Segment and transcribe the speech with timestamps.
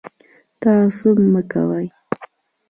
[0.61, 1.85] تعصب مه کوئ